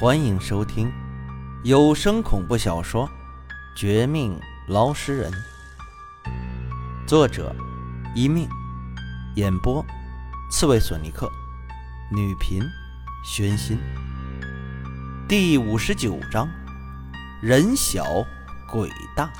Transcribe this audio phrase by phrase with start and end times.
[0.00, 0.90] 欢迎收听
[1.62, 3.06] 有声恐怖小说
[3.76, 4.34] 《绝命
[4.66, 5.30] 捞尸人》，
[7.06, 7.54] 作者：
[8.14, 8.48] 一命，
[9.36, 9.84] 演播：
[10.50, 11.30] 刺猬索尼克，
[12.10, 12.62] 女频：
[13.22, 13.78] 宣心。
[15.28, 16.48] 第五十九章：
[17.42, 18.02] 人小
[18.72, 19.30] 鬼大。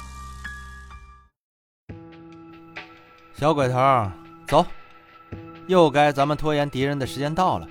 [3.32, 4.12] 小鬼头，
[4.46, 4.66] 走，
[5.68, 7.66] 又该咱们拖延敌人的时间到了。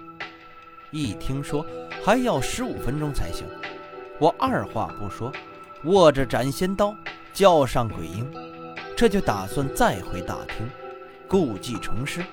[0.91, 1.63] 一听说
[2.03, 3.45] 还要十五分钟才行，
[4.19, 5.31] 我二话不说，
[5.83, 6.95] 握着斩仙刀
[7.33, 8.25] 叫上鬼婴，
[8.95, 10.67] 这就打算再回大厅，
[11.27, 12.23] 故技重施。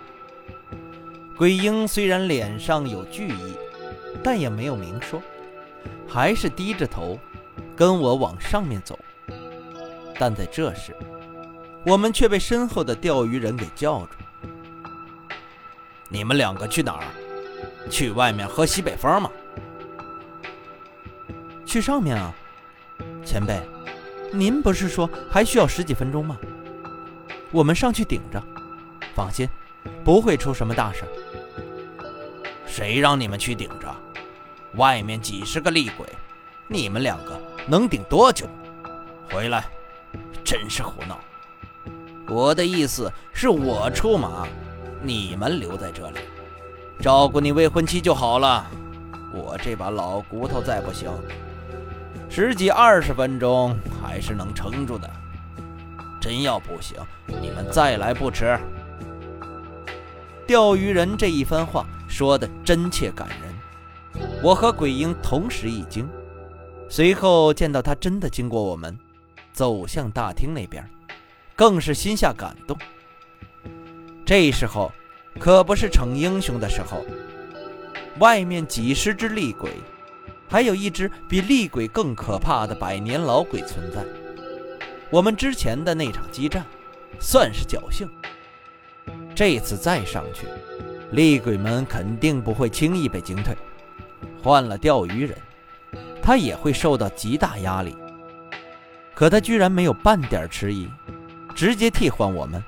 [1.37, 3.55] 鬼婴虽然脸上有惧意，
[4.23, 5.21] 但也没有明说，
[6.09, 7.19] 还是低着头
[7.75, 8.99] 跟我往上面走。
[10.19, 10.97] 但在这时，
[11.85, 14.09] 我们却被身后的钓鱼人给叫住
[16.09, 17.05] ：“你们两个去哪儿？”
[17.91, 19.31] 去外面喝西北风吗？
[21.67, 22.33] 去上面啊，
[23.25, 23.61] 前辈，
[24.33, 26.39] 您不是说还需要十几分钟吗？
[27.51, 28.43] 我们上去顶着，
[29.15, 29.49] 放心，
[30.05, 31.03] 不会出什么大事。
[32.67, 33.95] 谁让你们去顶着？
[34.77, 36.07] 外面几十个厉鬼，
[36.69, 38.47] 你们两个能顶多久？
[39.31, 39.65] 回来，
[40.45, 41.19] 真是胡闹！
[42.29, 44.47] 我的意思是我出马，
[45.03, 46.19] 你们留在这里。
[47.01, 48.67] 照顾你未婚妻就好了，
[49.33, 51.11] 我这把老骨头再不行，
[52.39, 55.11] 十几二十分钟还是能撑住的。
[56.21, 56.95] 真要不行，
[57.41, 58.59] 你们再来不迟。
[60.47, 66.07] 钓鱼人这一番话说的真切感人，我和鬼婴同时一惊，
[66.91, 68.95] 随后见到他真的经过我们，
[69.55, 70.87] 走向大厅那边，
[71.55, 72.77] 更是心下感动。
[74.27, 74.93] 这时候。
[75.39, 77.03] 可不是逞英雄的时候。
[78.19, 79.71] 外面几十只厉鬼，
[80.49, 84.05] 还有一只比厉鬼更可怕的百年老鬼存在。
[85.11, 86.65] 我们之前的那场激战，
[87.21, 88.09] 算是侥幸。
[89.35, 90.47] 这次再上去，
[91.13, 93.57] 厉鬼们肯定不会轻易被惊退。
[94.43, 95.37] 换了钓鱼人，
[96.23, 97.97] 他也会受到极大压力。
[99.15, 100.89] 可他居然没有半点迟疑，
[101.55, 102.63] 直接替换我们。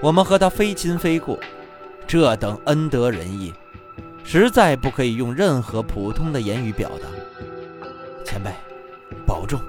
[0.00, 1.38] 我们和他非亲非故，
[2.06, 3.52] 这等恩德仁义，
[4.24, 7.08] 实在不可以用任何普通的言语表达。
[8.24, 8.50] 前辈，
[9.26, 9.60] 保重！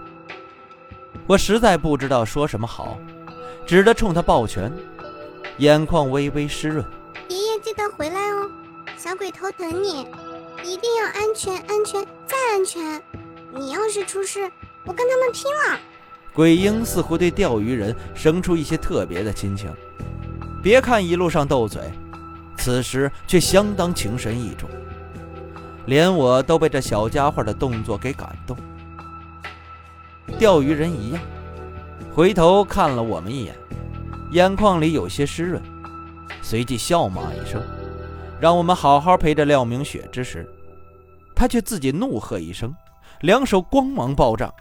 [1.27, 2.97] 我实在不知道说什么好，
[3.65, 4.71] 只得冲他抱拳，
[5.57, 6.85] 眼眶微微湿润。
[7.29, 8.49] 爷爷记得回来哦，
[8.97, 10.07] 小鬼头等你，
[10.63, 13.01] 一定要安全、安全再安全。
[13.53, 14.51] 你要是出事，
[14.85, 15.79] 我跟他们拼了！
[16.33, 19.69] 鬼婴似乎对钓鱼人生出一些特别的亲情。
[20.61, 21.81] 别看一路上斗嘴，
[22.63, 24.69] 此时却相当情深意重，
[25.87, 28.55] 连我都被这小家伙的动作给感动。
[30.37, 31.19] 钓鱼人一样，
[32.13, 33.55] 回头看了我们一眼，
[34.29, 35.59] 眼眶里有些湿润，
[36.43, 37.59] 随即笑骂一声，
[38.39, 40.47] 让我们好好陪着廖明雪之时，
[41.35, 42.71] 他却自己怒喝一声，
[43.21, 44.53] 两手光芒暴涨，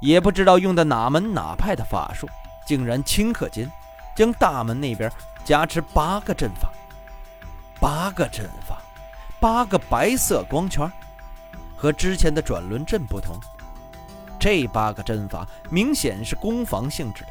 [0.00, 2.26] 也不知道用的哪门哪派的法术，
[2.66, 3.70] 竟然顷刻间。
[4.16, 5.08] 将大门那边
[5.44, 6.68] 加持八个阵法，
[7.82, 8.80] 八个阵法，
[9.40, 10.88] 八个白色光圈，
[11.76, 13.36] 和之前的转轮阵不同，
[14.38, 17.30] 这八个阵法明显是攻防性质的。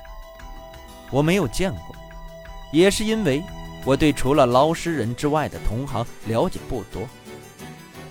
[1.10, 1.96] 我没有见过，
[2.74, 3.42] 也是因为
[3.86, 7.08] 我对除了捞尸人之外的同行了解不多。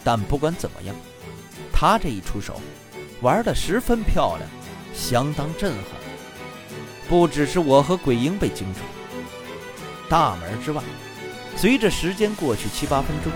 [0.03, 0.97] 但不管怎么样，
[1.71, 2.59] 他这一出手，
[3.21, 4.49] 玩的十分漂亮，
[4.95, 5.83] 相当震撼。
[7.07, 8.81] 不只是我和鬼婴被惊住，
[10.09, 10.83] 大门之外，
[11.57, 13.31] 随着时间过去七八分钟，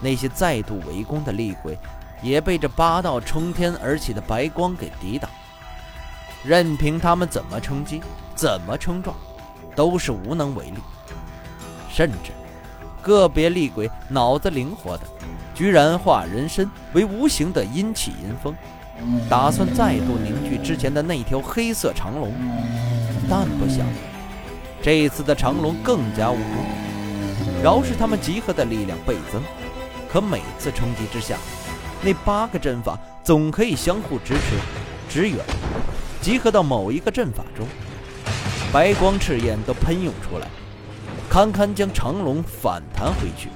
[0.00, 1.76] 那些再度围攻的厉鬼
[2.22, 5.28] 也被这八道冲天而起的白光给抵挡。
[6.44, 8.00] 任凭他们怎么冲击，
[8.34, 9.14] 怎么冲撞，
[9.74, 10.78] 都是无能为力。
[11.92, 12.30] 甚至
[13.02, 15.02] 个别厉鬼脑子灵活的，
[15.54, 18.54] 居然化人身为无形的阴气阴风，
[19.28, 22.32] 打算再度凝聚之前的那条黑色长龙。
[23.28, 23.84] 但不想，
[24.80, 26.79] 这一次的长龙更加无辜。
[27.62, 29.42] 饶是他们集合的力量倍增，
[30.08, 31.36] 可每次冲击之下，
[32.02, 34.56] 那八个阵法总可以相互支持、
[35.08, 35.38] 支援，
[36.22, 37.66] 集合到某一个阵法中，
[38.72, 40.48] 白光赤焰都喷涌出来，
[41.28, 43.50] 堪堪将长龙反弹回去。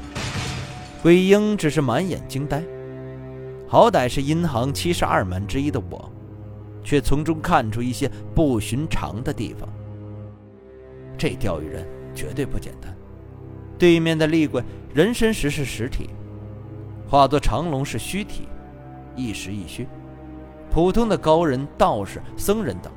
[1.03, 2.63] 鬼婴只是满眼惊呆，
[3.67, 6.11] 好歹是阴行七十二门之一的我。
[6.87, 9.67] 却从中看出一些不寻常的地方。
[11.17, 12.95] 这钓鱼人绝对不简单。
[13.79, 14.63] 对面的厉鬼
[14.93, 16.11] 人身石是实体，
[17.09, 18.49] 化作长龙是虚体，
[19.17, 19.87] 一实一虚。
[20.71, 22.93] 普通的高人、道士、僧人等，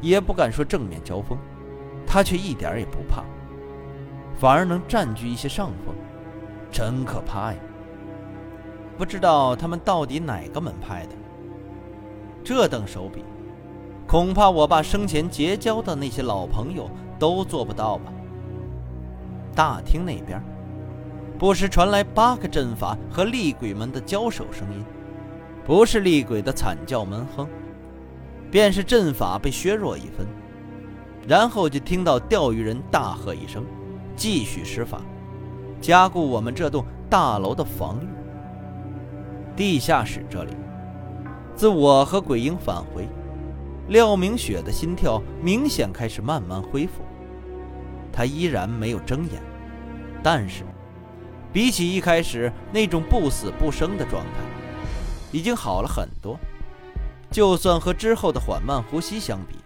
[0.00, 1.36] 也不敢说正面交锋，
[2.06, 3.22] 他却一点也不怕，
[4.38, 5.94] 反而能占据一些上风，
[6.70, 7.58] 真可怕呀！
[8.96, 11.10] 不知道他们到底哪个门派的？
[12.42, 13.22] 这等手笔，
[14.06, 18.12] 恐怕我爸生前结交的那些老朋友都做不到吧？
[19.58, 20.40] 大厅那边，
[21.36, 24.84] 不时传来八个阵法和厉鬼们的交手声音。
[25.66, 27.44] 不是厉鬼的惨叫闷哼，
[28.52, 30.24] 便是阵法被削弱一分，
[31.26, 33.64] 然后就听到钓鱼人大喝一声，
[34.14, 35.00] 继续施法，
[35.80, 38.06] 加固我们这栋大楼的防御。
[39.56, 40.52] 地下室这里，
[41.56, 43.08] 自我和鬼婴返回，
[43.88, 47.02] 廖明雪的心跳明显开始慢慢恢复，
[48.12, 49.42] 他依然没有睁眼，
[50.22, 50.64] 但是，
[51.52, 54.30] 比起一开始那种不死不生的状态。
[55.30, 56.38] 已经好了很多，
[57.30, 59.56] 就算和之后的缓慢呼吸相比，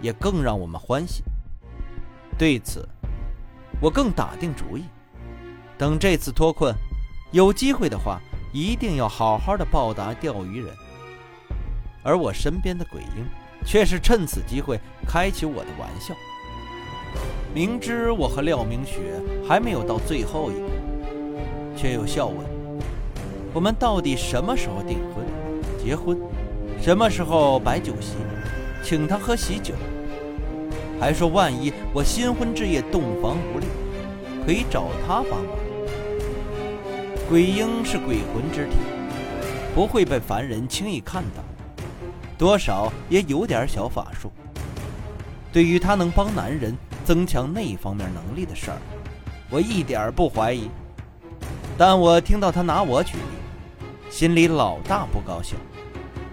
[0.00, 1.22] 也更让我们欢喜。
[2.36, 2.86] 对此，
[3.80, 4.84] 我更打定主意，
[5.78, 6.74] 等这次脱困，
[7.32, 8.20] 有机会的话，
[8.52, 10.74] 一定要好好的报答钓鱼人。
[12.02, 13.26] 而我身边的鬼婴，
[13.64, 16.14] 却是趁此机会开起我的玩笑。
[17.54, 19.20] 明知我和廖明雪
[19.50, 20.70] 还没有到最后一步，
[21.76, 22.36] 却又笑问。
[23.52, 25.26] 我们到底什么时候订婚、
[25.76, 26.16] 结婚？
[26.80, 28.14] 什么时候摆酒席，
[28.84, 29.74] 请他喝喜酒？
[31.00, 33.66] 还说万一我新婚之夜洞房无力，
[34.46, 35.56] 可以找他帮忙。
[37.28, 38.76] 鬼婴是鬼魂之体，
[39.74, 41.42] 不会被凡人轻易看到，
[42.38, 44.30] 多少也有点小法术。
[45.52, 46.72] 对于他能帮男人
[47.04, 48.78] 增强那方面能力的事儿，
[49.50, 50.70] 我一点不怀疑。
[51.76, 53.22] 但我听到他拿我举例。
[54.10, 55.56] 心里老大不高兴，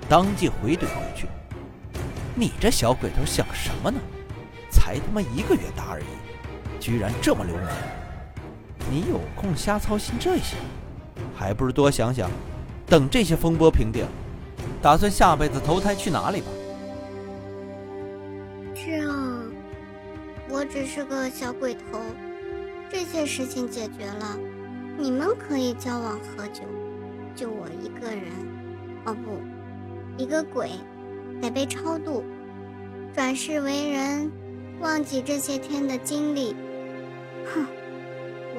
[0.10, 1.28] 当即回怼回去
[2.34, 4.00] ：“你这小鬼头想什么呢？
[4.72, 6.06] 才他妈一个月大而已，
[6.80, 7.69] 居然这么流氓！
[8.90, 10.58] 你有空瞎操心这些，
[11.36, 12.30] 还不如多想想，
[12.88, 14.08] 等这些风波平定，
[14.81, 16.48] 打算下辈子投胎去哪里吧。”
[18.74, 19.44] 是啊，
[20.50, 22.02] 我只是个小鬼头，
[22.89, 24.38] 这些事情解决了，
[24.98, 26.63] 你们可以交往喝酒。
[27.36, 28.24] 就我一个人，
[29.06, 29.39] 哦不，
[30.22, 30.72] 一个鬼，
[31.42, 32.24] 得被超度，
[33.13, 34.31] 转世为人，
[34.80, 36.56] 忘记这些天的经历。
[37.54, 37.68] 哼，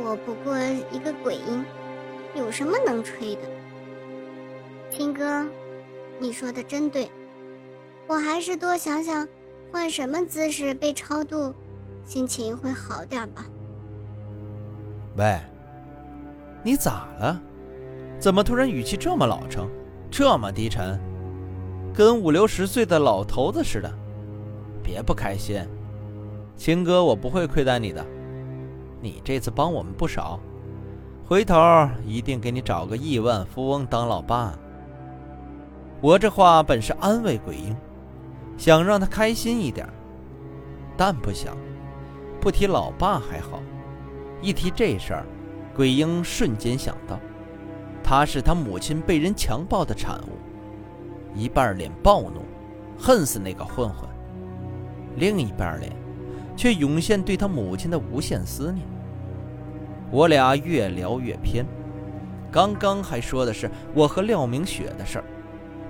[0.00, 0.56] 我不过
[0.92, 1.64] 一个鬼婴，
[2.34, 3.42] 有什么能吹的？
[4.90, 5.46] 听哥，
[6.20, 7.10] 你说的真对，
[8.06, 9.26] 我还是多想想，
[9.72, 11.52] 换什么姿势被超度，
[12.04, 13.44] 心情会好点吧。
[15.18, 15.36] 喂，
[16.62, 17.40] 你咋了？
[18.20, 19.68] 怎么突然语气这么老成，
[20.08, 20.96] 这么低沉，
[21.92, 23.92] 跟五六十岁的老头子似的？
[24.80, 25.60] 别不开心，
[26.56, 28.06] 青哥，我不会亏待你的。
[29.00, 30.38] 你这次帮我们不少，
[31.26, 31.56] 回头
[32.06, 34.56] 一定给你找个亿万富翁当老爸。
[36.00, 37.76] 我这话本是安慰鬼婴，
[38.56, 39.84] 想让他开心一点，
[40.96, 41.56] 但不想，
[42.40, 43.60] 不提老爸还好，
[44.40, 45.26] 一提这事儿，
[45.74, 47.18] 鬼婴瞬间想到。
[48.02, 50.38] 他是他母亲被人强暴的产物，
[51.34, 52.42] 一半脸暴怒，
[52.98, 54.08] 恨死那个混混；
[55.16, 55.92] 另一半脸，
[56.56, 58.86] 却涌现对他母亲的无限思念。
[60.10, 61.66] 我俩越聊越偏，
[62.50, 65.24] 刚刚还说的是我和廖明雪的事儿，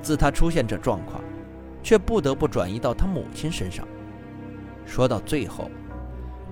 [0.03, 1.23] 自他出现这状况，
[1.85, 3.87] 却不得不转移到他母亲身上。
[4.85, 5.71] 说到最后，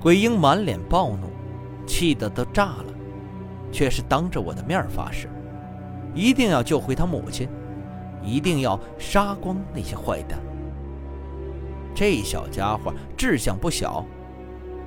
[0.01, 1.27] 鬼婴满脸暴怒，
[1.87, 2.87] 气得都炸了，
[3.73, 5.29] 却是当着我的面发誓。
[6.15, 7.49] 一定要救回他母亲，
[8.23, 10.39] 一定要杀光那些坏蛋。
[11.95, 14.05] 这小家伙志向不小，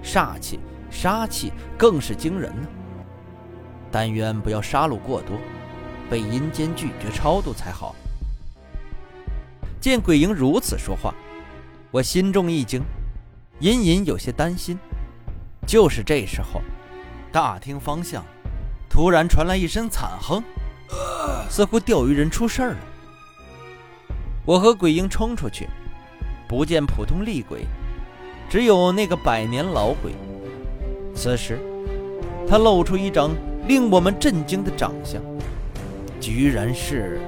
[0.03, 2.67] 煞气、杀气更是惊人呢。
[3.91, 5.37] 但愿不要杀戮过多，
[6.09, 7.95] 被阴间拒绝超度才好。
[9.79, 11.13] 见鬼婴如此说话，
[11.89, 12.81] 我心中一惊，
[13.61, 14.77] 隐隐有些担心。
[15.65, 16.61] 就是这时候，
[17.31, 18.23] 大厅方向
[18.89, 20.43] 突然传来一声惨哼。
[21.49, 22.77] 似乎钓鱼人出事儿了，
[24.45, 25.67] 我和鬼婴冲出去，
[26.47, 27.65] 不见普通厉鬼，
[28.49, 30.11] 只有那个百年老鬼。
[31.15, 31.59] 此时，
[32.47, 33.31] 他露出一张
[33.67, 35.21] 令我们震惊的长相，
[36.19, 37.19] 居然是。